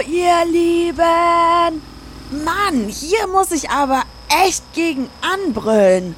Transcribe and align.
Ihr 0.00 0.44
Lieben! 0.44 1.82
Mann, 2.30 2.88
hier 2.88 3.26
muss 3.26 3.50
ich 3.50 3.70
aber 3.70 4.02
echt 4.44 4.62
gegen 4.72 5.08
anbrüllen. 5.20 6.14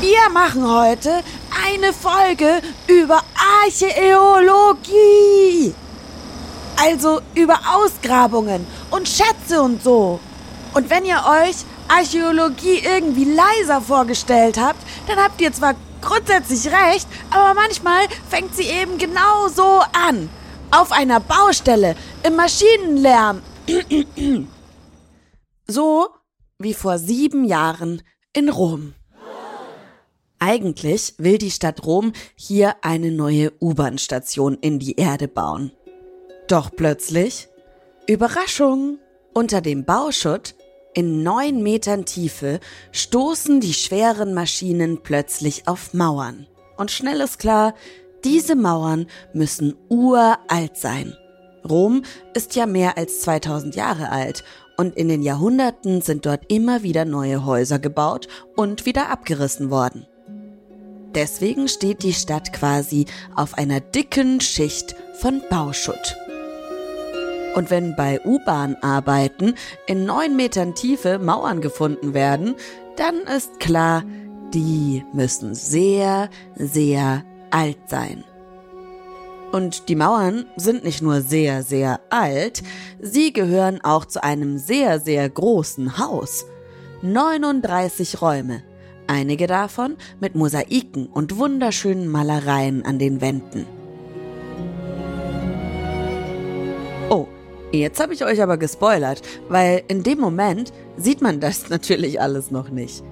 Wir 0.00 0.30
machen 0.32 0.68
heute 0.70 1.22
eine 1.66 1.92
Folge 1.92 2.62
über 2.86 3.22
Archäologie. 3.64 4.84
Also 6.76 7.20
über 7.34 7.58
Ausgrabungen 7.74 8.66
und 8.90 9.08
Schätze 9.08 9.60
und 9.60 9.82
so. 9.82 10.20
Und 10.72 10.88
wenn 10.88 11.04
ihr 11.04 11.22
euch 11.26 11.56
Archäologie 11.88 12.78
irgendwie 12.84 13.24
leiser 13.24 13.80
vorgestellt 13.80 14.58
habt, 14.58 14.80
dann 15.06 15.18
habt 15.18 15.40
ihr 15.40 15.52
zwar 15.52 15.74
grundsätzlich 16.00 16.66
recht, 16.66 17.06
aber 17.30 17.54
manchmal 17.54 18.06
fängt 18.28 18.54
sie 18.54 18.64
eben 18.64 18.98
genau 18.98 19.48
so 19.48 19.82
an. 19.92 20.28
Auf 20.70 20.92
einer 20.92 21.20
Baustelle, 21.20 21.96
im 22.22 22.36
Maschinenlärm. 22.36 23.42
so 25.66 26.08
wie 26.58 26.74
vor 26.74 26.98
sieben 26.98 27.44
Jahren 27.44 28.02
in 28.32 28.48
Rom. 28.48 28.94
Eigentlich 30.38 31.14
will 31.18 31.36
die 31.36 31.50
Stadt 31.50 31.84
Rom 31.84 32.12
hier 32.34 32.76
eine 32.82 33.10
neue 33.10 33.52
U-Bahn-Station 33.60 34.56
in 34.60 34.78
die 34.78 34.96
Erde 34.96 35.28
bauen. 35.28 35.72
Doch 36.48 36.70
plötzlich, 36.74 37.48
Überraschung, 38.06 38.98
unter 39.34 39.60
dem 39.60 39.84
Bauschutt 39.84 40.54
in 40.94 41.22
neun 41.22 41.62
Metern 41.62 42.04
Tiefe 42.04 42.60
stoßen 42.92 43.60
die 43.60 43.74
schweren 43.74 44.34
Maschinen 44.34 45.02
plötzlich 45.02 45.68
auf 45.68 45.94
Mauern. 45.94 46.46
Und 46.76 46.90
schnell 46.90 47.20
ist 47.20 47.38
klar, 47.38 47.74
diese 48.24 48.56
Mauern 48.56 49.06
müssen 49.32 49.76
uralt 49.88 50.76
sein. 50.76 51.14
Rom 51.68 52.02
ist 52.34 52.56
ja 52.56 52.66
mehr 52.66 52.96
als 52.96 53.20
2000 53.20 53.76
Jahre 53.76 54.10
alt 54.10 54.44
und 54.76 54.96
in 54.96 55.08
den 55.08 55.22
Jahrhunderten 55.22 56.00
sind 56.00 56.26
dort 56.26 56.50
immer 56.50 56.82
wieder 56.82 57.04
neue 57.04 57.44
Häuser 57.44 57.78
gebaut 57.78 58.28
und 58.56 58.86
wieder 58.86 59.10
abgerissen 59.10 59.70
worden. 59.70 60.06
Deswegen 61.14 61.68
steht 61.68 62.02
die 62.02 62.12
Stadt 62.12 62.52
quasi 62.52 63.06
auf 63.34 63.54
einer 63.54 63.80
dicken 63.80 64.40
Schicht 64.40 64.94
von 65.14 65.42
Bauschutt. 65.50 66.16
Und 67.54 67.70
wenn 67.70 67.96
bei 67.96 68.20
U-Bahn-Arbeiten 68.24 69.54
in 69.86 70.04
neun 70.04 70.36
Metern 70.36 70.74
Tiefe 70.74 71.18
Mauern 71.18 71.60
gefunden 71.60 72.14
werden, 72.14 72.54
dann 72.96 73.20
ist 73.36 73.58
klar, 73.60 74.04
die 74.54 75.04
müssen 75.12 75.54
sehr, 75.54 76.28
sehr 76.54 77.24
alt 77.50 77.78
sein. 77.86 78.24
Und 79.52 79.88
die 79.88 79.96
Mauern 79.96 80.46
sind 80.56 80.84
nicht 80.84 81.02
nur 81.02 81.22
sehr, 81.22 81.64
sehr 81.64 82.00
alt, 82.10 82.62
sie 83.00 83.32
gehören 83.32 83.80
auch 83.82 84.04
zu 84.04 84.22
einem 84.22 84.58
sehr, 84.58 85.00
sehr 85.00 85.28
großen 85.28 85.98
Haus. 85.98 86.44
39 87.02 88.22
Räume, 88.22 88.62
einige 89.08 89.48
davon 89.48 89.96
mit 90.20 90.36
Mosaiken 90.36 91.06
und 91.06 91.36
wunderschönen 91.36 92.06
Malereien 92.06 92.84
an 92.84 92.98
den 93.00 93.20
Wänden. 93.20 93.79
Jetzt 97.72 98.00
habe 98.00 98.14
ich 98.14 98.24
euch 98.24 98.42
aber 98.42 98.56
gespoilert, 98.56 99.22
weil 99.48 99.82
in 99.86 100.02
dem 100.02 100.18
Moment 100.18 100.72
sieht 100.96 101.22
man 101.22 101.40
das 101.40 101.68
natürlich 101.70 102.20
alles 102.20 102.50
noch 102.50 102.70
nicht. 102.70 103.04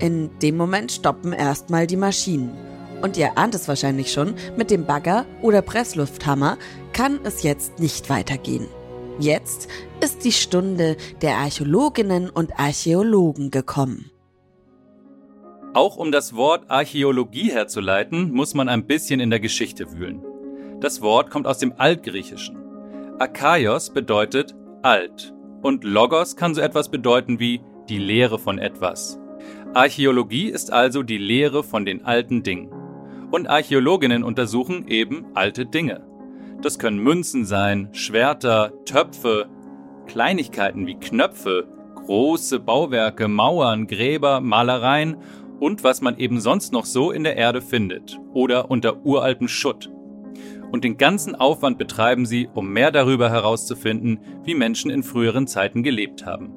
In 0.00 0.30
dem 0.40 0.56
Moment 0.56 0.92
stoppen 0.92 1.32
erstmal 1.32 1.86
die 1.86 1.96
Maschinen. 1.96 2.56
Und 3.02 3.16
ihr 3.16 3.36
ahnt 3.36 3.54
es 3.54 3.68
wahrscheinlich 3.68 4.10
schon, 4.10 4.34
mit 4.56 4.70
dem 4.70 4.86
Bagger 4.86 5.24
oder 5.42 5.62
Presslufthammer 5.62 6.56
kann 6.92 7.20
es 7.24 7.42
jetzt 7.42 7.78
nicht 7.78 8.10
weitergehen. 8.10 8.66
Jetzt 9.20 9.68
ist 10.00 10.24
die 10.24 10.32
Stunde 10.32 10.96
der 11.20 11.36
Archäologinnen 11.36 12.30
und 12.30 12.58
Archäologen 12.58 13.50
gekommen. 13.50 14.10
Auch 15.74 15.96
um 15.96 16.10
das 16.10 16.34
Wort 16.34 16.70
Archäologie 16.70 17.52
herzuleiten, 17.52 18.32
muss 18.32 18.54
man 18.54 18.68
ein 18.68 18.86
bisschen 18.86 19.20
in 19.20 19.30
der 19.30 19.40
Geschichte 19.40 19.92
wühlen. 19.92 20.24
Das 20.80 21.02
Wort 21.02 21.30
kommt 21.30 21.46
aus 21.46 21.58
dem 21.58 21.74
Altgriechischen. 21.76 22.57
Akaios 23.20 23.90
bedeutet 23.90 24.54
alt 24.82 25.34
und 25.62 25.82
Logos 25.82 26.36
kann 26.36 26.54
so 26.54 26.60
etwas 26.60 26.88
bedeuten 26.88 27.40
wie 27.40 27.60
die 27.88 27.98
Lehre 27.98 28.38
von 28.38 28.60
etwas. 28.60 29.18
Archäologie 29.74 30.48
ist 30.48 30.72
also 30.72 31.02
die 31.02 31.18
Lehre 31.18 31.64
von 31.64 31.84
den 31.84 32.04
alten 32.04 32.44
Dingen. 32.44 32.70
Und 33.32 33.48
Archäologinnen 33.48 34.22
untersuchen 34.22 34.86
eben 34.86 35.26
alte 35.34 35.66
Dinge. 35.66 36.06
Das 36.62 36.78
können 36.78 37.00
Münzen 37.00 37.44
sein, 37.44 37.88
Schwerter, 37.92 38.72
Töpfe, 38.84 39.46
Kleinigkeiten 40.06 40.86
wie 40.86 40.94
Knöpfe, 40.94 41.66
große 41.96 42.60
Bauwerke, 42.60 43.26
Mauern, 43.26 43.88
Gräber, 43.88 44.40
Malereien 44.40 45.16
und 45.58 45.82
was 45.82 46.02
man 46.02 46.18
eben 46.18 46.40
sonst 46.40 46.72
noch 46.72 46.84
so 46.84 47.10
in 47.10 47.24
der 47.24 47.36
Erde 47.36 47.62
findet 47.62 48.20
oder 48.32 48.70
unter 48.70 49.04
uraltem 49.04 49.48
Schutt 49.48 49.90
und 50.70 50.84
den 50.84 50.96
ganzen 50.96 51.34
Aufwand 51.34 51.78
betreiben 51.78 52.26
sie, 52.26 52.48
um 52.54 52.72
mehr 52.72 52.90
darüber 52.90 53.30
herauszufinden, 53.30 54.20
wie 54.44 54.54
Menschen 54.54 54.90
in 54.90 55.02
früheren 55.02 55.46
Zeiten 55.46 55.82
gelebt 55.82 56.26
haben. 56.26 56.52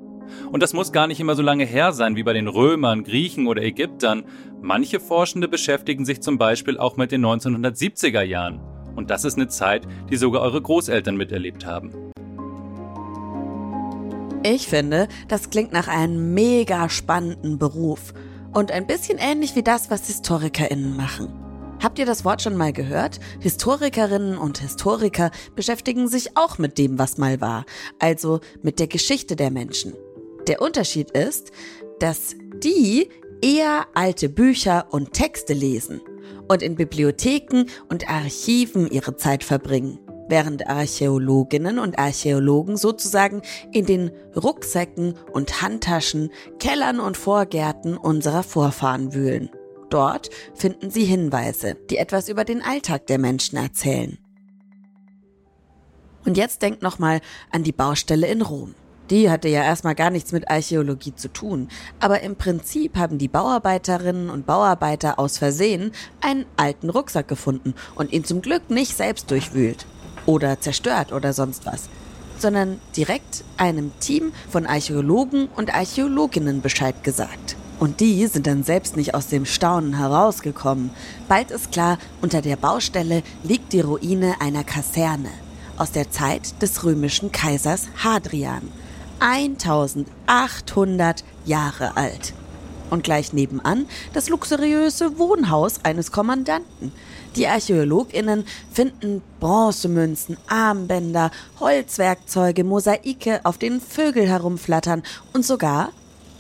Und 0.52 0.64
das 0.64 0.74
muss 0.74 0.92
gar 0.92 1.08
nicht 1.08 1.20
immer 1.20 1.36
so 1.36 1.42
lange 1.42 1.66
her 1.66 1.94
sein 1.94 2.16
wie 2.16 2.24
bei 2.24 2.34
den 2.34 2.48
Römern, 2.48 3.04
Griechen 3.04 3.48
oder 3.48 3.62
Ägyptern. 3.62 4.24
Manche 4.62 5.00
Forschende 5.00 5.48
beschäftigen 5.48 6.06
sich 6.06 6.22
zum 6.22 6.38
Beispiel 6.38 6.78
auch 6.78 6.98
mit 6.98 7.12
den 7.12 7.26
1970er 7.26 8.22
Jahren. 8.22 8.62
Und 8.96 9.10
das 9.10 9.26
ist 9.26 9.36
eine 9.36 9.48
Zeit, 9.48 9.88
die 10.10 10.18
sogar 10.18 10.42
eure 10.42 10.62
Großeltern 10.62 11.16
miterlebt 11.16 11.66
haben. 11.66 11.92
Ich 14.44 14.68
finde, 14.68 15.08
das 15.28 15.50
klingt 15.50 15.72
nach 15.72 15.88
einem 15.88 16.34
mega 16.34 16.90
spannenden 16.90 17.60
Beruf 17.60 18.14
und 18.54 18.72
ein 18.72 18.88
bisschen 18.88 19.18
ähnlich 19.20 19.56
wie 19.56 19.64
das, 19.64 19.92
was 19.92 20.08
HistorikerInnen 20.08 20.98
machen. 20.98 21.51
Habt 21.82 21.98
ihr 21.98 22.06
das 22.06 22.24
Wort 22.24 22.44
schon 22.44 22.56
mal 22.56 22.72
gehört? 22.72 23.20
Historikerinnen 23.40 24.38
und 24.38 24.60
Historiker 24.60 25.32
beschäftigen 25.56 26.08
sich 26.08 26.38
auch 26.38 26.60
mit 26.60 26.78
dem, 26.78 27.00
was 27.00 27.18
mal 27.18 27.42
war, 27.42 27.66
also 27.98 28.40
mit 28.62 28.78
der 28.78 28.88
Geschichte 28.88 29.36
der 29.36 29.50
Menschen. 29.50 29.96
Der 30.48 30.62
Unterschied 30.62 31.10
ist, 31.12 31.52
dass 32.00 32.36
die 32.64 33.10
eher 33.42 33.88
alte 33.96 34.30
Bücher 34.30 34.88
und 34.92 35.14
Texte 35.14 35.54
lesen 35.54 36.02
und 36.48 36.62
in 36.62 36.76
Bibliotheken 36.76 37.66
und 37.90 38.08
Archiven 38.08 38.88
ihre 38.92 39.16
Zeit 39.16 39.44
verbringen, 39.44 40.00
während 40.30 40.68
Archäologinnen 40.68 41.80
und 41.80 41.98
Archäologen 41.98 42.78
sozusagen 42.78 43.42
in 43.72 43.88
den 43.88 44.12
Rucksäcken 44.36 45.16
und 45.32 45.64
Handtaschen, 45.64 46.30
Kellern 46.60 47.00
und 47.00 47.18
Vorgärten 47.18 47.98
unserer 47.98 48.44
Vorfahren 48.44 49.16
wühlen. 49.16 49.50
Dort 49.92 50.30
finden 50.56 50.90
Sie 50.90 51.04
Hinweise, 51.04 51.76
die 51.90 51.98
etwas 51.98 52.30
über 52.30 52.46
den 52.46 52.64
Alltag 52.64 53.08
der 53.08 53.20
Menschen 53.20 53.58
erzählen. 53.58 54.18
Und 56.26 56.38
jetzt 56.38 56.62
denkt 56.62 56.82
nochmal 56.82 57.20
an 57.52 57.64
die 57.64 57.74
Baustelle 57.74 58.28
in 58.28 58.42
Rom. 58.42 58.74
Die 59.10 59.30
hatte 59.30 59.50
ja 59.50 59.64
erstmal 59.64 59.96
gar 59.96 60.10
nichts 60.10 60.32
mit 60.32 60.50
Archäologie 60.50 61.14
zu 61.14 61.28
tun, 61.28 61.68
aber 62.00 62.22
im 62.22 62.38
Prinzip 62.38 62.96
haben 62.96 63.18
die 63.18 63.28
Bauarbeiterinnen 63.28 64.30
und 64.30 64.46
Bauarbeiter 64.46 65.20
aus 65.20 65.38
Versehen 65.38 65.92
einen 66.22 66.46
alten 66.56 66.90
Rucksack 66.90 67.28
gefunden 67.28 67.74
und 67.96 68.14
ihn 68.14 68.24
zum 68.24 68.42
Glück 68.42 68.70
nicht 68.70 68.96
selbst 68.96 69.30
durchwühlt 69.30 69.86
oder 70.26 70.62
zerstört 70.62 71.12
oder 71.12 71.34
sonst 71.34 71.66
was, 71.66 71.90
sondern 72.38 72.80
direkt 72.96 73.44
einem 73.58 73.92
Team 74.00 74.32
von 74.50 74.66
Archäologen 74.66 75.50
und 75.54 75.74
Archäologinnen 75.74 76.62
Bescheid 76.62 77.04
gesagt. 77.04 77.58
Und 77.82 78.00
die 78.00 78.26
sind 78.28 78.46
dann 78.46 78.64
selbst 78.64 78.96
nicht 78.96 79.16
aus 79.16 79.26
dem 79.26 79.44
Staunen 79.44 79.98
herausgekommen. 79.98 80.92
Bald 81.28 81.50
ist 81.50 81.72
klar, 81.72 81.98
unter 82.22 82.44
der 82.44 82.56
Baustelle 82.56 83.24
liegt 83.44 83.74
die 83.74 83.80
Ruine 83.80 84.36
einer 84.40 84.64
Kaserne 84.64 85.32
aus 85.78 85.92
der 85.92 86.12
Zeit 86.12 86.62
des 86.62 86.84
römischen 86.84 87.32
Kaisers 87.32 87.88
Hadrian. 87.98 88.72
1800 89.20 91.24
Jahre 91.44 91.98
alt. 91.98 92.36
Und 92.92 93.04
gleich 93.04 93.34
nebenan 93.34 93.88
das 94.14 94.30
luxuriöse 94.30 95.18
Wohnhaus 95.18 95.84
eines 95.84 96.12
Kommandanten. 96.12 96.92
Die 97.36 97.48
ArchäologInnen 97.48 98.46
finden 98.72 99.24
Bronzemünzen, 99.40 100.38
Armbänder, 100.48 101.32
Holzwerkzeuge, 101.60 102.64
Mosaike, 102.64 103.40
auf 103.44 103.58
denen 103.58 103.82
Vögel 103.82 104.28
herumflattern 104.28 105.02
und 105.34 105.44
sogar 105.44 105.90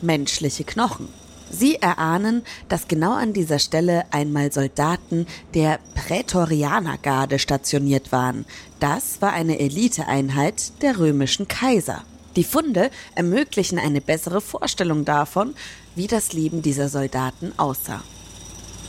menschliche 0.03 0.65
Knochen. 0.65 1.20
Sie 1.51 1.75
erahnen, 1.75 2.44
dass 2.69 2.88
genau 2.88 3.13
an 3.13 3.33
dieser 3.33 3.59
Stelle 3.59 4.06
einmal 4.12 4.51
Soldaten 4.51 5.27
der 5.53 5.80
Prätorianergarde 5.95 7.39
stationiert 7.39 8.12
waren. 8.12 8.45
Das 8.80 9.21
war 9.21 9.33
eine 9.33 9.59
Eliteeinheit 9.59 10.81
der 10.81 10.98
römischen 10.98 11.48
Kaiser. 11.48 12.03
Die 12.38 12.45
Funde 12.45 12.89
ermöglichen 13.15 13.77
eine 13.77 14.00
bessere 14.00 14.39
Vorstellung 14.39 15.03
davon, 15.03 15.53
wie 15.95 16.07
das 16.07 16.31
Leben 16.31 16.62
dieser 16.62 16.88
Soldaten 16.88 17.51
aussah. 17.57 18.01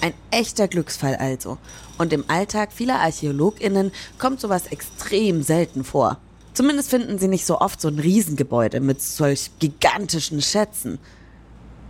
Ein 0.01 0.15
echter 0.31 0.69
Glücksfall 0.69 1.17
also. 1.17 1.59
Und 1.99 2.13
im 2.13 2.25
Alltag 2.29 2.73
vieler 2.73 3.01
Archäologinnen 3.01 3.91
kommt 4.19 4.41
sowas 4.41 4.67
extrem 4.69 5.43
selten 5.43 5.83
vor. 5.83 6.19
Zumindest 6.55 6.91
finden 6.91 7.19
sie 7.19 7.29
nicht 7.29 7.47
so 7.47 7.61
oft 7.61 7.81
so 7.81 7.89
ein 7.89 7.99
Riesengebäude 7.99 8.81
mit 8.81 9.03
solch 9.03 9.51
gigantischen 9.59 10.43
Schätzen 10.43 10.99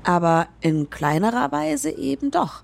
aber 0.04 0.48
in 0.60 0.90
kleinerer 0.90 1.52
Weise 1.52 1.90
eben 1.90 2.30
doch. 2.30 2.62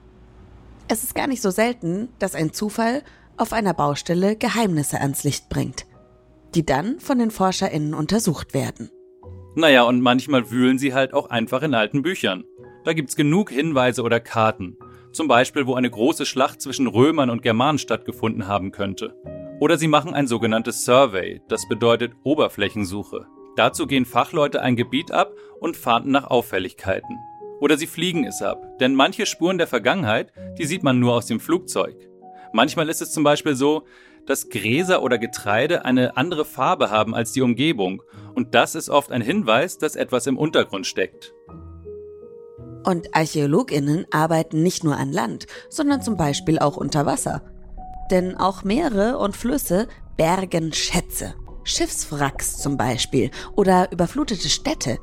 Es 0.88 1.02
ist 1.05 1.14
gar 1.14 1.26
nicht 1.26 1.43
so 1.43 1.50
selten, 1.50 2.08
dass 2.19 2.35
ein 2.35 2.52
Zufall 2.52 3.02
auf 3.37 3.52
einer 3.52 3.75
Baustelle 3.75 4.37
Geheimnisse 4.37 5.00
ans 5.00 5.25
Licht 5.25 5.49
bringt, 5.49 5.87
die 6.55 6.64
dann 6.64 6.99
von 6.99 7.19
den 7.19 7.31
ForscherInnen 7.31 7.94
untersucht 7.94 8.55
werden. 8.55 8.90
Naja, 9.55 9.82
und 9.82 10.00
manchmal 10.00 10.50
wühlen 10.50 10.79
sie 10.79 10.94
halt 10.94 11.12
auch 11.14 11.31
einfach 11.31 11.62
in 11.62 11.75
alten 11.75 12.02
Büchern. 12.02 12.44
Da 12.85 12.93
gibt's 12.93 13.17
genug 13.17 13.50
Hinweise 13.50 14.02
oder 14.02 14.20
Karten. 14.20 14.76
Zum 15.12 15.29
Beispiel, 15.29 15.67
wo 15.67 15.75
eine 15.75 15.90
große 15.90 16.26
Schlacht 16.26 16.61
zwischen 16.61 16.87
Römern 16.87 17.31
und 17.31 17.43
Germanen 17.43 17.79
stattgefunden 17.79 18.46
haben 18.46 18.73
könnte. 18.73 19.14
Oder 19.61 19.76
sie 19.76 19.88
machen 19.88 20.14
ein 20.14 20.26
sogenanntes 20.26 20.85
Survey, 20.85 21.40
das 21.49 21.69
bedeutet 21.69 22.12
Oberflächensuche. 22.23 23.26
Dazu 23.59 23.89
gehen 23.89 24.05
Fachleute 24.05 24.63
ein 24.63 24.77
Gebiet 24.77 25.11
ab 25.11 25.35
und 25.59 25.77
fahnden 25.77 26.13
nach 26.13 26.31
Auffälligkeiten. 26.31 27.19
Oder 27.59 27.77
sie 27.77 27.89
fliegen 27.89 28.23
es 28.25 28.41
ab, 28.41 28.79
denn 28.79 28.95
manche 28.95 29.27
Spuren 29.27 29.59
der 29.59 29.67
Vergangenheit, 29.67 30.33
die 30.57 30.65
sieht 30.65 30.85
man 30.85 31.01
nur 31.01 31.15
aus 31.15 31.27
dem 31.27 31.41
Flugzeug. 31.41 31.97
Manchmal 32.53 32.89
ist 32.89 33.03
es 33.03 33.11
zum 33.11 33.25
Beispiel 33.25 33.57
so, 33.57 33.83
dass 34.27 34.49
Gräser 34.49 35.03
oder 35.03 35.19
Getreide 35.19 35.85
eine 35.85 36.17
andere 36.17 36.45
Farbe 36.45 36.93
haben 36.93 37.17
als 37.17 37.33
die 37.33 37.43
Umgebung, 37.43 38.01
und 38.37 38.55
das 38.55 38.77
ist 38.77 38.91
oft 38.91 39.11
ein 39.11 39.23
Hinweis, 39.23 39.77
dass 39.77 39.97
etwas 39.97 40.29
im 40.29 40.39
Untergrund 40.39 40.87
steckt. 40.87 41.35
Und 42.85 43.13
Archäologinnen 43.13 44.07
arbeiten 44.13 44.63
nicht 44.63 44.85
nur 44.85 44.97
an 44.97 45.11
Land, 45.11 45.49
sondern 45.69 46.01
zum 46.01 46.17
Beispiel 46.17 46.61
auch 46.61 46.77
unter 46.77 47.07
Wasser. 47.07 47.43
Denn 48.13 48.37
auch 48.37 48.63
Meere 48.63 49.19
und 49.19 49.37
Flüsse 49.37 49.89
bergen 50.17 50.73
Schätze. 50.73 51.35
Schiffswracks 51.69 52.59
zum 52.59 52.76
Beispiel 52.76 53.31
oder 53.55 53.93
überflutete 53.93 54.49
Städte. 54.49 54.99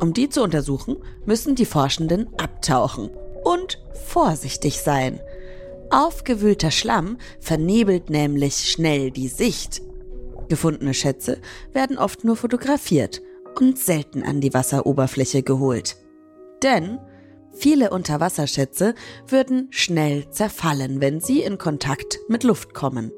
Um 0.00 0.12
die 0.12 0.28
zu 0.28 0.42
untersuchen, 0.42 0.96
müssen 1.26 1.54
die 1.54 1.64
Forschenden 1.64 2.28
abtauchen 2.38 3.10
und 3.42 3.82
vorsichtig 4.06 4.80
sein. 4.80 5.20
Aufgewühlter 5.90 6.70
Schlamm 6.70 7.16
vernebelt 7.40 8.10
nämlich 8.10 8.70
schnell 8.70 9.10
die 9.10 9.28
Sicht. 9.28 9.82
Gefundene 10.48 10.94
Schätze 10.94 11.38
werden 11.72 11.98
oft 11.98 12.24
nur 12.24 12.36
fotografiert 12.36 13.22
und 13.58 13.78
selten 13.78 14.22
an 14.22 14.40
die 14.40 14.52
Wasseroberfläche 14.52 15.42
geholt. 15.42 15.96
Denn 16.62 16.98
viele 17.52 17.90
Unterwasserschätze 17.90 18.94
würden 19.26 19.68
schnell 19.70 20.30
zerfallen, 20.30 21.00
wenn 21.00 21.20
sie 21.20 21.42
in 21.42 21.58
Kontakt 21.58 22.18
mit 22.28 22.44
Luft 22.44 22.74
kommen. 22.74 23.10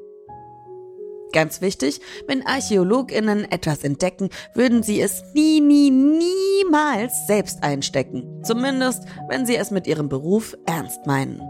Ganz 1.33 1.61
wichtig, 1.61 2.01
wenn 2.27 2.45
ArchäologInnen 2.45 3.49
etwas 3.49 3.83
entdecken, 3.83 4.29
würden 4.53 4.83
sie 4.83 4.99
es 4.99 5.23
nie, 5.33 5.61
nie, 5.61 5.89
niemals 5.89 7.25
selbst 7.27 7.63
einstecken. 7.63 8.43
Zumindest, 8.43 9.03
wenn 9.29 9.45
sie 9.45 9.55
es 9.55 9.71
mit 9.71 9.87
ihrem 9.87 10.09
Beruf 10.09 10.57
ernst 10.65 11.05
meinen. 11.05 11.41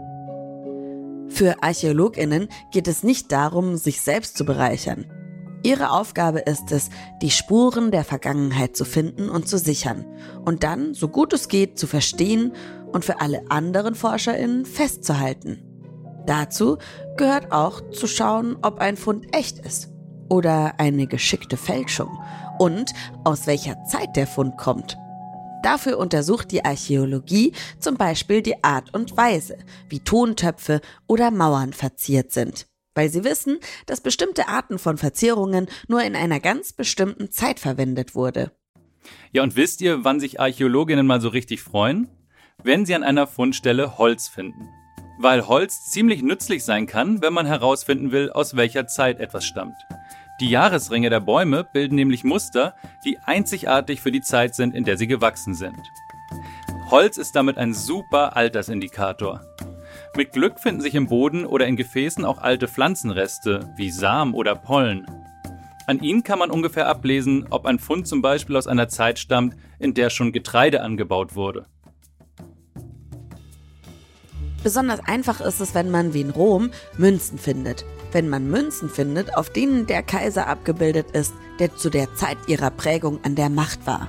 Für 1.28 1.62
ArchäologInnen 1.62 2.48
geht 2.72 2.86
es 2.86 3.02
nicht 3.02 3.32
darum, 3.32 3.76
sich 3.76 4.00
selbst 4.00 4.36
zu 4.36 4.44
bereichern. 4.44 5.06
Ihre 5.64 5.90
Aufgabe 5.90 6.40
ist 6.40 6.72
es, 6.72 6.90
die 7.22 7.30
Spuren 7.30 7.90
der 7.90 8.04
Vergangenheit 8.04 8.76
zu 8.76 8.84
finden 8.84 9.28
und 9.28 9.48
zu 9.48 9.58
sichern 9.58 10.04
und 10.44 10.64
dann, 10.64 10.92
so 10.92 11.08
gut 11.08 11.32
es 11.32 11.48
geht, 11.48 11.78
zu 11.78 11.86
verstehen 11.86 12.52
und 12.92 13.04
für 13.04 13.20
alle 13.20 13.50
anderen 13.50 13.94
ForscherInnen 13.94 14.66
festzuhalten. 14.66 15.71
Dazu 16.26 16.78
gehört 17.16 17.52
auch 17.52 17.90
zu 17.90 18.06
schauen, 18.06 18.56
ob 18.62 18.78
ein 18.78 18.96
Fund 18.96 19.34
echt 19.34 19.58
ist 19.58 19.90
oder 20.28 20.78
eine 20.78 21.06
geschickte 21.06 21.56
Fälschung 21.56 22.18
und 22.58 22.92
aus 23.24 23.46
welcher 23.46 23.84
Zeit 23.84 24.16
der 24.16 24.26
Fund 24.26 24.56
kommt. 24.56 24.96
Dafür 25.62 25.98
untersucht 25.98 26.50
die 26.50 26.64
Archäologie 26.64 27.52
zum 27.78 27.96
Beispiel 27.96 28.42
die 28.42 28.64
Art 28.64 28.94
und 28.94 29.16
Weise, 29.16 29.58
wie 29.88 30.00
Tontöpfe 30.00 30.80
oder 31.06 31.30
Mauern 31.30 31.72
verziert 31.72 32.32
sind, 32.32 32.66
weil 32.94 33.10
sie 33.10 33.24
wissen, 33.24 33.58
dass 33.86 34.00
bestimmte 34.00 34.48
Arten 34.48 34.78
von 34.78 34.98
Verzierungen 34.98 35.68
nur 35.86 36.02
in 36.02 36.16
einer 36.16 36.40
ganz 36.40 36.72
bestimmten 36.72 37.30
Zeit 37.30 37.60
verwendet 37.60 38.14
wurde. 38.14 38.52
Ja, 39.32 39.42
und 39.42 39.56
wisst 39.56 39.80
ihr, 39.80 40.04
wann 40.04 40.20
sich 40.20 40.40
Archäologinnen 40.40 41.06
mal 41.06 41.20
so 41.20 41.28
richtig 41.28 41.62
freuen? 41.62 42.08
Wenn 42.62 42.86
sie 42.86 42.94
an 42.94 43.02
einer 43.02 43.26
Fundstelle 43.26 43.98
Holz 43.98 44.28
finden 44.28 44.68
weil 45.18 45.46
Holz 45.46 45.90
ziemlich 45.90 46.22
nützlich 46.22 46.64
sein 46.64 46.86
kann, 46.86 47.22
wenn 47.22 47.32
man 47.32 47.46
herausfinden 47.46 48.12
will, 48.12 48.30
aus 48.30 48.56
welcher 48.56 48.86
Zeit 48.86 49.20
etwas 49.20 49.44
stammt. 49.44 49.76
Die 50.40 50.50
Jahresringe 50.50 51.10
der 51.10 51.20
Bäume 51.20 51.64
bilden 51.64 51.94
nämlich 51.94 52.24
Muster, 52.24 52.74
die 53.04 53.18
einzigartig 53.18 54.00
für 54.00 54.10
die 54.10 54.22
Zeit 54.22 54.54
sind, 54.54 54.74
in 54.74 54.84
der 54.84 54.96
sie 54.96 55.06
gewachsen 55.06 55.54
sind. 55.54 55.78
Holz 56.90 57.16
ist 57.16 57.36
damit 57.36 57.58
ein 57.58 57.74
super 57.74 58.36
Altersindikator. 58.36 59.40
Mit 60.16 60.32
Glück 60.32 60.60
finden 60.60 60.80
sich 60.80 60.94
im 60.94 61.06
Boden 61.06 61.46
oder 61.46 61.66
in 61.66 61.76
Gefäßen 61.76 62.24
auch 62.24 62.38
alte 62.38 62.68
Pflanzenreste 62.68 63.72
wie 63.76 63.90
Samen 63.90 64.34
oder 64.34 64.54
Pollen. 64.54 65.06
An 65.86 66.00
ihnen 66.00 66.22
kann 66.22 66.38
man 66.38 66.50
ungefähr 66.50 66.86
ablesen, 66.86 67.46
ob 67.50 67.66
ein 67.66 67.78
Fund 67.78 68.06
zum 68.06 68.22
Beispiel 68.22 68.56
aus 68.56 68.66
einer 68.66 68.88
Zeit 68.88 69.18
stammt, 69.18 69.56
in 69.78 69.94
der 69.94 70.10
schon 70.10 70.32
Getreide 70.32 70.82
angebaut 70.82 71.34
wurde. 71.34 71.66
Besonders 74.62 75.00
einfach 75.06 75.40
ist 75.40 75.60
es, 75.60 75.74
wenn 75.74 75.90
man 75.90 76.14
wie 76.14 76.20
in 76.20 76.30
Rom 76.30 76.70
Münzen 76.96 77.38
findet. 77.38 77.84
Wenn 78.12 78.28
man 78.28 78.48
Münzen 78.48 78.88
findet, 78.88 79.36
auf 79.36 79.50
denen 79.50 79.86
der 79.86 80.02
Kaiser 80.02 80.46
abgebildet 80.46 81.10
ist, 81.12 81.32
der 81.58 81.74
zu 81.74 81.90
der 81.90 82.14
Zeit 82.14 82.38
ihrer 82.46 82.70
Prägung 82.70 83.18
an 83.24 83.34
der 83.34 83.48
Macht 83.48 83.86
war. 83.86 84.08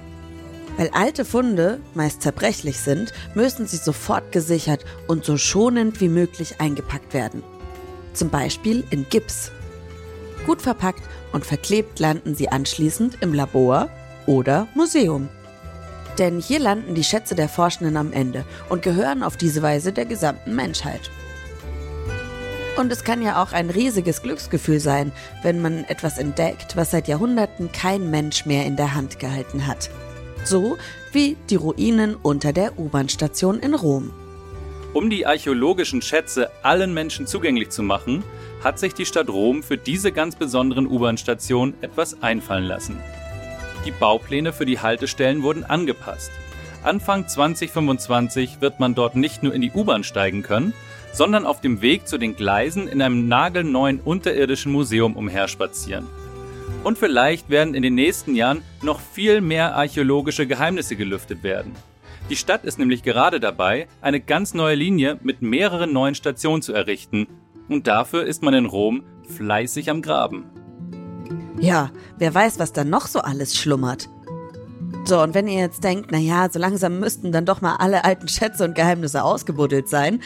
Weil 0.77 0.89
alte 0.93 1.23
Funde 1.23 1.79
meist 1.93 2.21
zerbrechlich 2.21 2.79
sind, 2.79 3.13
müssen 3.35 3.67
sie 3.67 3.77
sofort 3.77 4.31
gesichert 4.31 4.85
und 5.07 5.23
so 5.23 5.37
schonend 5.37 6.01
wie 6.01 6.09
möglich 6.09 6.59
eingepackt 6.59 7.13
werden. 7.13 7.43
Zum 8.13 8.29
Beispiel 8.29 8.83
in 8.89 9.07
Gips. 9.09 9.51
Gut 10.45 10.61
verpackt 10.61 11.03
und 11.31 11.45
verklebt 11.45 11.99
landen 11.99 12.35
sie 12.35 12.49
anschließend 12.49 13.17
im 13.21 13.33
Labor 13.33 13.89
oder 14.25 14.67
Museum. 14.75 15.29
Denn 16.17 16.39
hier 16.39 16.59
landen 16.59 16.95
die 16.95 17.03
Schätze 17.03 17.35
der 17.35 17.49
Forschenden 17.49 17.97
am 17.97 18.13
Ende 18.13 18.45
und 18.69 18.81
gehören 18.81 19.23
auf 19.23 19.37
diese 19.37 19.61
Weise 19.61 19.91
der 19.91 20.05
gesamten 20.05 20.55
Menschheit. 20.55 21.09
Und 22.77 22.91
es 22.91 23.03
kann 23.03 23.21
ja 23.21 23.41
auch 23.41 23.51
ein 23.51 23.69
riesiges 23.69 24.23
Glücksgefühl 24.23 24.79
sein, 24.79 25.11
wenn 25.43 25.61
man 25.61 25.83
etwas 25.85 26.17
entdeckt, 26.17 26.75
was 26.75 26.91
seit 26.91 27.07
Jahrhunderten 27.07 27.71
kein 27.71 28.09
Mensch 28.09 28.45
mehr 28.45 28.65
in 28.65 28.75
der 28.75 28.95
Hand 28.95 29.19
gehalten 29.19 29.67
hat. 29.67 29.89
So 30.43 30.77
wie 31.11 31.37
die 31.49 31.55
Ruinen 31.55 32.15
unter 32.15 32.51
der 32.51 32.77
U-Bahn-Station 32.79 33.59
in 33.59 33.75
Rom. 33.75 34.11
Um 34.93 35.09
die 35.09 35.25
archäologischen 35.25 36.01
Schätze 36.01 36.49
allen 36.63 36.93
Menschen 36.93 37.25
zugänglich 37.25 37.69
zu 37.69 37.83
machen, 37.83 38.23
hat 38.63 38.79
sich 38.79 38.93
die 38.93 39.05
Stadt 39.05 39.29
Rom 39.29 39.63
für 39.63 39.77
diese 39.77 40.11
ganz 40.11 40.35
besonderen 40.35 40.87
U-Bahn-Stationen 40.87 41.75
etwas 41.81 42.21
einfallen 42.21 42.65
lassen. 42.65 42.99
Die 43.85 43.91
Baupläne 43.91 44.53
für 44.53 44.65
die 44.65 44.79
Haltestellen 44.79 45.43
wurden 45.43 45.63
angepasst. 45.63 46.31
Anfang 46.83 47.27
2025 47.27 48.61
wird 48.61 48.79
man 48.79 48.95
dort 48.95 49.15
nicht 49.15 49.43
nur 49.43 49.53
in 49.53 49.61
die 49.61 49.71
U-Bahn 49.71 50.03
steigen 50.03 50.41
können, 50.41 50.73
sondern 51.11 51.45
auf 51.45 51.61
dem 51.61 51.81
Weg 51.81 52.07
zu 52.07 52.17
den 52.17 52.35
Gleisen 52.35 52.87
in 52.87 53.01
einem 53.01 53.27
nagelneuen 53.27 53.99
unterirdischen 53.99 54.71
Museum 54.71 55.15
umherspazieren. 55.15 56.07
Und 56.83 56.97
vielleicht 56.97 57.49
werden 57.49 57.75
in 57.75 57.83
den 57.83 57.95
nächsten 57.95 58.35
Jahren 58.35 58.61
noch 58.81 58.99
viel 58.99 59.39
mehr 59.41 59.75
archäologische 59.75 60.47
Geheimnisse 60.47 60.95
gelüftet 60.95 61.43
werden. 61.43 61.73
Die 62.29 62.35
Stadt 62.35 62.63
ist 62.63 62.79
nämlich 62.79 63.03
gerade 63.03 63.39
dabei, 63.39 63.87
eine 64.01 64.19
ganz 64.19 64.53
neue 64.53 64.75
Linie 64.75 65.19
mit 65.23 65.41
mehreren 65.41 65.93
neuen 65.93 66.15
Stationen 66.15 66.61
zu 66.61 66.73
errichten. 66.73 67.27
Und 67.69 67.87
dafür 67.87 68.23
ist 68.23 68.43
man 68.43 68.53
in 68.53 68.65
Rom 68.65 69.03
fleißig 69.27 69.89
am 69.89 70.01
Graben. 70.01 70.45
Ja, 71.59 71.91
wer 72.17 72.33
weiß, 72.33 72.59
was 72.59 72.73
da 72.73 72.83
noch 72.83 73.07
so 73.07 73.19
alles 73.19 73.55
schlummert. 73.55 74.09
So, 75.05 75.21
und 75.21 75.33
wenn 75.33 75.47
ihr 75.47 75.59
jetzt 75.59 75.83
denkt, 75.83 76.09
na 76.11 76.17
ja, 76.17 76.49
so 76.49 76.59
langsam 76.59 76.99
müssten 76.99 77.31
dann 77.31 77.45
doch 77.45 77.61
mal 77.61 77.75
alle 77.75 78.05
alten 78.05 78.29
Schätze 78.29 78.63
und 78.63 78.73
Geheimnisse 78.73 79.23
ausgebuddelt 79.23 79.89
sein, 79.89 80.21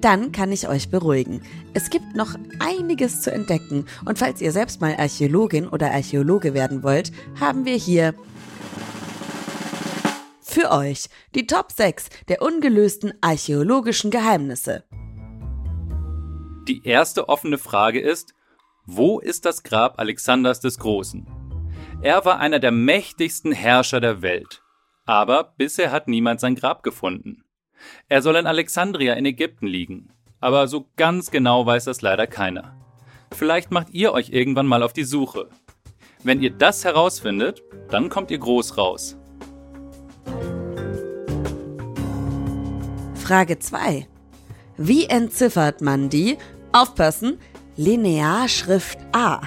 dann 0.00 0.32
kann 0.32 0.50
ich 0.50 0.68
euch 0.68 0.90
beruhigen. 0.90 1.42
Es 1.74 1.90
gibt 1.90 2.16
noch 2.16 2.34
einiges 2.58 3.22
zu 3.22 3.30
entdecken 3.32 3.86
und 4.04 4.18
falls 4.18 4.40
ihr 4.40 4.50
selbst 4.50 4.80
mal 4.80 4.96
Archäologin 4.96 5.68
oder 5.68 5.92
Archäologe 5.92 6.54
werden 6.54 6.82
wollt, 6.82 7.12
haben 7.38 7.64
wir 7.64 7.76
hier 7.76 8.14
für 10.40 10.72
euch 10.72 11.06
die 11.34 11.46
Top 11.46 11.70
6 11.70 12.08
der 12.28 12.42
ungelösten 12.42 13.12
archäologischen 13.20 14.10
Geheimnisse. 14.10 14.84
Die 16.66 16.84
erste 16.84 17.28
offene 17.28 17.58
Frage 17.58 18.00
ist, 18.00 18.34
wo 18.88 19.18
ist 19.18 19.44
das 19.44 19.64
Grab 19.64 19.98
Alexanders 19.98 20.60
des 20.60 20.78
Großen? 20.78 21.26
Er 22.02 22.24
war 22.24 22.38
einer 22.38 22.60
der 22.60 22.70
mächtigsten 22.70 23.50
Herrscher 23.50 24.00
der 24.00 24.22
Welt. 24.22 24.62
Aber 25.06 25.54
bisher 25.56 25.90
hat 25.90 26.06
niemand 26.06 26.38
sein 26.38 26.54
Grab 26.54 26.84
gefunden. 26.84 27.42
Er 28.08 28.22
soll 28.22 28.36
in 28.36 28.46
Alexandria 28.46 29.14
in 29.14 29.26
Ägypten 29.26 29.66
liegen. 29.66 30.12
Aber 30.38 30.68
so 30.68 30.88
ganz 30.96 31.32
genau 31.32 31.66
weiß 31.66 31.86
das 31.86 32.00
leider 32.00 32.28
keiner. 32.28 32.76
Vielleicht 33.34 33.72
macht 33.72 33.90
ihr 33.90 34.12
euch 34.12 34.30
irgendwann 34.30 34.68
mal 34.68 34.84
auf 34.84 34.92
die 34.92 35.02
Suche. 35.02 35.48
Wenn 36.22 36.40
ihr 36.40 36.50
das 36.50 36.84
herausfindet, 36.84 37.64
dann 37.90 38.08
kommt 38.08 38.30
ihr 38.30 38.38
groß 38.38 38.78
raus. 38.78 39.16
Frage 43.16 43.58
2. 43.58 44.06
Wie 44.76 45.06
entziffert 45.06 45.80
man 45.80 46.08
die, 46.08 46.38
aufpassen, 46.70 47.40
Linearschrift 47.76 48.98
A? 49.12 49.40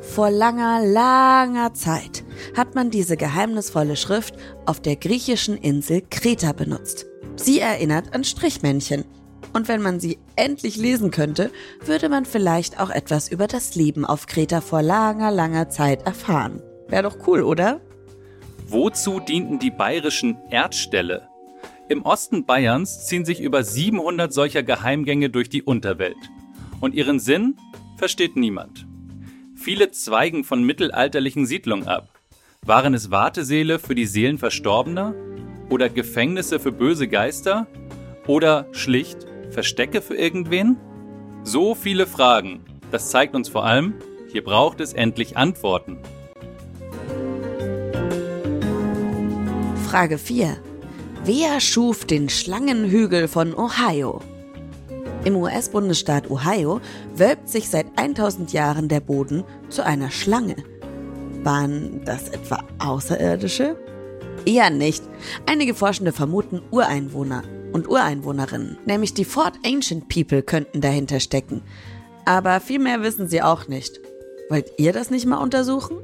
Vor 0.00 0.30
langer, 0.30 0.80
langer 0.86 1.74
Zeit 1.74 2.24
hat 2.56 2.74
man 2.74 2.90
diese 2.90 3.18
geheimnisvolle 3.18 3.96
Schrift 3.96 4.34
auf 4.64 4.80
der 4.80 4.96
griechischen 4.96 5.58
Insel 5.58 6.02
Kreta 6.08 6.52
benutzt. 6.52 7.04
Sie 7.36 7.60
erinnert 7.60 8.14
an 8.14 8.24
Strichmännchen. 8.24 9.04
Und 9.52 9.68
wenn 9.68 9.82
man 9.82 10.00
sie 10.00 10.18
endlich 10.36 10.76
lesen 10.76 11.10
könnte, 11.10 11.50
würde 11.84 12.08
man 12.08 12.24
vielleicht 12.24 12.80
auch 12.80 12.90
etwas 12.90 13.28
über 13.28 13.46
das 13.46 13.74
Leben 13.74 14.06
auf 14.06 14.26
Kreta 14.26 14.62
vor 14.62 14.80
langer, 14.80 15.30
langer 15.30 15.68
Zeit 15.68 16.06
erfahren. 16.06 16.62
Wäre 16.88 17.02
doch 17.02 17.26
cool, 17.26 17.42
oder? 17.42 17.80
Wozu 18.68 19.20
dienten 19.20 19.58
die 19.58 19.70
bayerischen 19.70 20.38
Erdställe? 20.50 21.28
Im 21.90 22.02
Osten 22.02 22.46
Bayerns 22.46 23.06
ziehen 23.06 23.26
sich 23.26 23.40
über 23.40 23.62
700 23.62 24.32
solcher 24.32 24.62
Geheimgänge 24.62 25.28
durch 25.28 25.50
die 25.50 25.62
Unterwelt. 25.62 26.16
Und 26.84 26.94
ihren 26.94 27.18
Sinn 27.18 27.56
versteht 27.96 28.36
niemand. 28.36 28.86
Viele 29.54 29.90
zweigen 29.90 30.44
von 30.44 30.62
mittelalterlichen 30.62 31.46
Siedlungen 31.46 31.88
ab. 31.88 32.10
Waren 32.60 32.92
es 32.92 33.10
Wartesäle 33.10 33.78
für 33.78 33.94
die 33.94 34.04
Seelen 34.04 34.36
Verstorbener? 34.36 35.14
Oder 35.70 35.88
Gefängnisse 35.88 36.60
für 36.60 36.72
böse 36.72 37.08
Geister? 37.08 37.66
Oder 38.26 38.66
schlicht 38.72 39.26
Verstecke 39.48 40.02
für 40.02 40.14
irgendwen? 40.14 40.76
So 41.42 41.74
viele 41.74 42.06
Fragen. 42.06 42.60
Das 42.90 43.08
zeigt 43.08 43.34
uns 43.34 43.48
vor 43.48 43.64
allem, 43.64 43.94
hier 44.30 44.44
braucht 44.44 44.78
es 44.80 44.92
endlich 44.92 45.38
Antworten. 45.38 45.96
Frage 49.88 50.18
4. 50.18 50.58
Wer 51.24 51.60
schuf 51.60 52.04
den 52.04 52.28
Schlangenhügel 52.28 53.26
von 53.26 53.54
Ohio? 53.54 54.20
Im 55.24 55.36
US-Bundesstaat 55.36 56.30
Ohio 56.30 56.82
wölbt 57.16 57.48
sich 57.48 57.70
seit 57.70 57.86
1000 57.96 58.52
Jahren 58.52 58.88
der 58.88 59.00
Boden 59.00 59.42
zu 59.70 59.82
einer 59.82 60.10
Schlange. 60.10 60.56
Waren 61.42 62.04
das 62.04 62.28
etwa 62.28 62.62
Außerirdische? 62.78 63.76
Eher 64.44 64.68
nicht. 64.68 65.02
Einige 65.46 65.74
Forschende 65.74 66.12
vermuten 66.12 66.60
Ureinwohner 66.70 67.42
und 67.72 67.88
Ureinwohnerinnen, 67.88 68.76
nämlich 68.84 69.14
die 69.14 69.24
Fort 69.24 69.54
Ancient 69.64 70.08
People 70.10 70.42
könnten 70.42 70.82
dahinter 70.82 71.20
stecken. 71.20 71.62
Aber 72.26 72.60
viel 72.60 72.78
mehr 72.78 73.02
wissen 73.02 73.26
sie 73.26 73.40
auch 73.40 73.66
nicht. 73.66 74.00
Wollt 74.50 74.72
ihr 74.76 74.92
das 74.92 75.08
nicht 75.08 75.24
mal 75.24 75.38
untersuchen? 75.38 75.96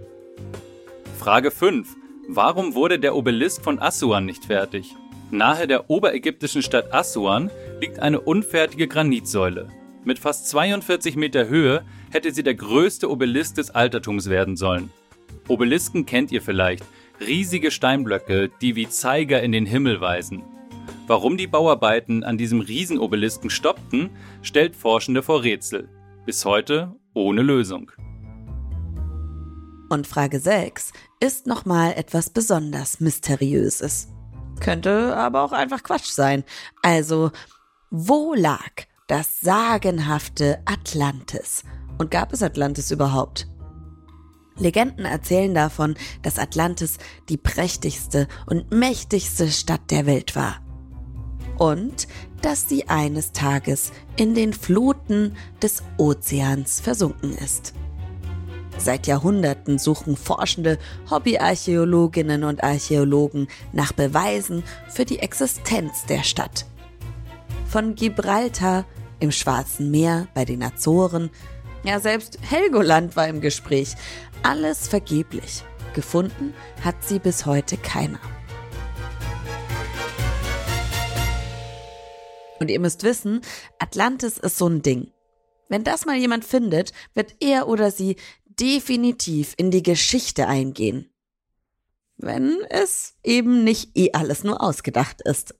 Frage 1.18 1.50
5. 1.50 1.94
Warum 2.28 2.74
wurde 2.74 2.98
der 2.98 3.14
Obelisk 3.14 3.62
von 3.62 3.78
Assuan 3.80 4.24
nicht 4.24 4.46
fertig? 4.46 4.96
Nahe 5.30 5.68
der 5.68 5.90
oberägyptischen 5.90 6.62
Stadt 6.62 6.92
Assuan 6.92 7.50
liegt 7.80 8.00
eine 8.00 8.20
unfertige 8.20 8.88
Granitsäule. 8.88 9.68
Mit 10.04 10.18
fast 10.18 10.48
42 10.48 11.14
Meter 11.14 11.48
Höhe 11.48 11.84
hätte 12.10 12.32
sie 12.32 12.42
der 12.42 12.54
größte 12.54 13.08
Obelisk 13.08 13.54
des 13.54 13.70
Altertums 13.70 14.28
werden 14.28 14.56
sollen. 14.56 14.90
Obelisken 15.46 16.06
kennt 16.06 16.32
ihr 16.32 16.42
vielleicht, 16.42 16.84
riesige 17.20 17.70
Steinblöcke, 17.70 18.50
die 18.60 18.74
wie 18.76 18.88
Zeiger 18.88 19.42
in 19.42 19.52
den 19.52 19.66
Himmel 19.66 20.00
weisen. 20.00 20.42
Warum 21.06 21.36
die 21.36 21.46
Bauarbeiten 21.46 22.24
an 22.24 22.38
diesem 22.38 22.60
Riesenobelisken 22.60 23.50
stoppten, 23.50 24.10
stellt 24.42 24.74
Forschende 24.74 25.22
vor 25.22 25.42
Rätsel. 25.42 25.88
Bis 26.24 26.44
heute 26.44 26.94
ohne 27.14 27.42
Lösung. 27.42 27.92
Und 29.90 30.06
Frage 30.06 30.38
6 30.38 30.92
ist 31.20 31.46
nochmal 31.46 31.94
etwas 31.96 32.30
besonders 32.30 33.00
Mysteriöses. 33.00 34.08
Könnte 34.60 35.16
aber 35.16 35.42
auch 35.42 35.52
einfach 35.52 35.82
Quatsch 35.82 36.10
sein. 36.10 36.44
Also, 36.82 37.32
wo 37.90 38.34
lag 38.34 38.70
das 39.06 39.40
sagenhafte 39.40 40.62
Atlantis? 40.66 41.64
Und 41.98 42.10
gab 42.10 42.32
es 42.32 42.42
Atlantis 42.42 42.90
überhaupt? 42.90 43.48
Legenden 44.58 45.06
erzählen 45.06 45.54
davon, 45.54 45.96
dass 46.22 46.38
Atlantis 46.38 46.98
die 47.28 47.36
prächtigste 47.36 48.28
und 48.46 48.70
mächtigste 48.70 49.50
Stadt 49.50 49.90
der 49.90 50.06
Welt 50.06 50.36
war. 50.36 50.60
Und 51.58 52.06
dass 52.42 52.68
sie 52.68 52.88
eines 52.88 53.32
Tages 53.32 53.92
in 54.16 54.34
den 54.34 54.52
Fluten 54.52 55.36
des 55.62 55.82
Ozeans 55.98 56.80
versunken 56.80 57.36
ist. 57.36 57.74
Seit 58.82 59.06
Jahrhunderten 59.06 59.78
suchen 59.78 60.16
forschende 60.16 60.78
Hobbyarchäologinnen 61.10 62.44
und 62.44 62.64
Archäologen 62.64 63.46
nach 63.72 63.92
Beweisen 63.92 64.64
für 64.88 65.04
die 65.04 65.18
Existenz 65.18 66.06
der 66.06 66.22
Stadt. 66.22 66.64
Von 67.68 67.94
Gibraltar 67.94 68.86
im 69.18 69.32
Schwarzen 69.32 69.90
Meer 69.90 70.28
bei 70.32 70.46
den 70.46 70.62
Azoren, 70.62 71.28
ja 71.84 72.00
selbst 72.00 72.38
Helgoland 72.40 73.16
war 73.16 73.28
im 73.28 73.42
Gespräch. 73.42 73.94
Alles 74.42 74.88
vergeblich. 74.88 75.62
Gefunden 75.94 76.54
hat 76.82 76.96
sie 77.04 77.18
bis 77.18 77.44
heute 77.44 77.76
keiner. 77.76 78.20
Und 82.60 82.70
ihr 82.70 82.80
müsst 82.80 83.02
wissen, 83.02 83.42
Atlantis 83.78 84.38
ist 84.38 84.56
so 84.56 84.68
ein 84.68 84.80
Ding. 84.80 85.12
Wenn 85.70 85.84
das 85.84 86.04
mal 86.04 86.16
jemand 86.16 86.44
findet, 86.44 86.92
wird 87.14 87.36
er 87.38 87.68
oder 87.68 87.92
sie 87.92 88.16
definitiv 88.60 89.54
in 89.56 89.70
die 89.70 89.82
Geschichte 89.82 90.46
eingehen. 90.46 91.10
Wenn 92.16 92.58
es 92.68 93.14
eben 93.24 93.64
nicht 93.64 93.96
eh 93.96 94.12
alles 94.12 94.44
nur 94.44 94.62
ausgedacht 94.62 95.22
ist. 95.22 95.54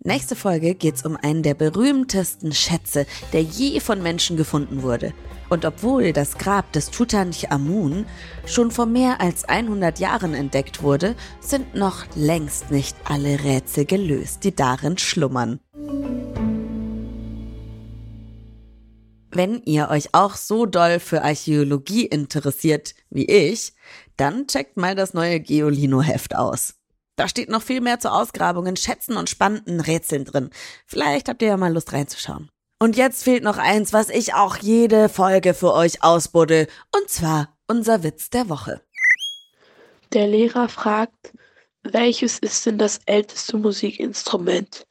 Nächste 0.00 0.36
Folge 0.36 0.74
geht's 0.74 1.04
um 1.04 1.16
einen 1.16 1.42
der 1.42 1.54
berühmtesten 1.54 2.52
Schätze, 2.52 3.06
der 3.32 3.42
je 3.42 3.80
von 3.80 4.02
Menschen 4.02 4.36
gefunden 4.36 4.82
wurde. 4.82 5.14
Und 5.48 5.64
obwohl 5.64 6.12
das 6.12 6.36
Grab 6.36 6.70
des 6.72 6.90
Tutanchamun 6.90 8.06
schon 8.46 8.70
vor 8.70 8.86
mehr 8.86 9.20
als 9.20 9.44
100 9.44 9.98
Jahren 9.98 10.34
entdeckt 10.34 10.82
wurde, 10.82 11.16
sind 11.40 11.74
noch 11.74 12.04
längst 12.14 12.70
nicht 12.70 12.96
alle 13.04 13.42
Rätsel 13.42 13.86
gelöst, 13.86 14.44
die 14.44 14.54
darin 14.54 14.98
schlummern. 14.98 15.60
Wenn 19.38 19.62
ihr 19.66 19.88
euch 19.88 20.08
auch 20.14 20.34
so 20.34 20.66
doll 20.66 20.98
für 20.98 21.22
Archäologie 21.22 22.06
interessiert 22.06 22.96
wie 23.08 23.24
ich, 23.26 23.72
dann 24.16 24.48
checkt 24.48 24.76
mal 24.76 24.96
das 24.96 25.14
neue 25.14 25.38
Geolino-Heft 25.38 26.34
aus. 26.34 26.74
Da 27.14 27.28
steht 27.28 27.48
noch 27.48 27.62
viel 27.62 27.80
mehr 27.80 28.00
zu 28.00 28.10
Ausgrabungen, 28.10 28.74
Schätzen 28.74 29.16
und 29.16 29.30
spannenden 29.30 29.78
Rätseln 29.78 30.24
drin. 30.24 30.50
Vielleicht 30.86 31.28
habt 31.28 31.40
ihr 31.40 31.50
ja 31.50 31.56
mal 31.56 31.72
Lust 31.72 31.92
reinzuschauen. 31.92 32.50
Und 32.80 32.96
jetzt 32.96 33.22
fehlt 33.22 33.44
noch 33.44 33.58
eins, 33.58 33.92
was 33.92 34.08
ich 34.08 34.34
auch 34.34 34.56
jede 34.56 35.08
Folge 35.08 35.54
für 35.54 35.72
euch 35.72 36.02
ausbuddel, 36.02 36.66
und 36.92 37.08
zwar 37.08 37.56
unser 37.68 38.02
Witz 38.02 38.30
der 38.30 38.48
Woche. 38.48 38.82
Der 40.14 40.26
Lehrer 40.26 40.68
fragt, 40.68 41.32
welches 41.84 42.40
ist 42.40 42.66
denn 42.66 42.78
das 42.78 42.98
älteste 43.06 43.56
Musikinstrument? 43.56 44.84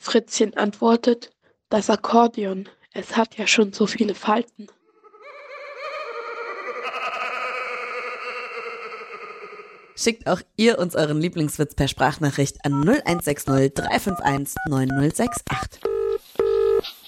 Fritzchen 0.00 0.52
antwortet, 0.56 1.30
das 1.68 1.90
Akkordeon. 1.90 2.68
Es 2.96 3.16
hat 3.16 3.36
ja 3.36 3.46
schon 3.48 3.72
so 3.72 3.88
viele 3.88 4.14
Falten. 4.14 4.68
Schickt 9.96 10.28
auch 10.28 10.40
ihr 10.56 10.78
uns 10.78 10.94
euren 10.94 11.20
Lieblingswitz 11.20 11.74
per 11.74 11.88
Sprachnachricht 11.88 12.64
an 12.64 12.82
0160 12.82 13.74
351 13.74 14.54
9068. 14.68 15.80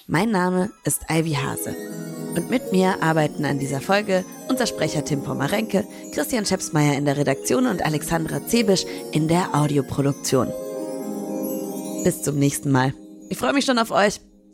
Mein 0.07 0.31
Name 0.31 0.71
ist 0.83 1.01
Ivy 1.09 1.33
Hase. 1.33 1.75
Und 2.35 2.49
mit 2.49 2.71
mir 2.71 3.01
arbeiten 3.01 3.45
an 3.45 3.59
dieser 3.59 3.81
Folge 3.81 4.25
unser 4.49 4.67
Sprecher 4.67 5.05
Tim 5.05 5.23
Pommerenke, 5.23 5.85
Christian 6.13 6.45
Schepsmeier 6.45 6.97
in 6.97 7.05
der 7.05 7.17
Redaktion 7.17 7.65
und 7.65 7.85
Alexandra 7.85 8.45
Zebisch 8.45 8.85
in 9.13 9.27
der 9.27 9.55
Audioproduktion. 9.55 10.51
Bis 12.03 12.23
zum 12.23 12.39
nächsten 12.39 12.71
Mal. 12.71 12.93
Ich 13.29 13.37
freue 13.37 13.53
mich 13.53 13.65
schon 13.65 13.79
auf 13.79 13.91
euch. 13.91 14.21